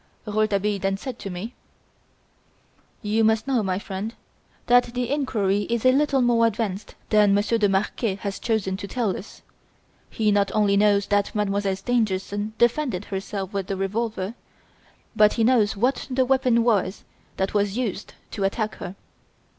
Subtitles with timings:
[0.25, 1.53] Rouletabille then said to me:
[3.03, 4.15] "You must know, my friend,
[4.65, 8.87] that the inquiry is a little more advanced than Monsieur de Marquet has chosen to
[8.87, 9.43] tell us.
[10.09, 14.33] He not only knows that Mademoiselle Stangerson defended herself with the revolver,
[15.15, 17.03] but he knows what the weapon was
[17.37, 18.95] that was used to attack her.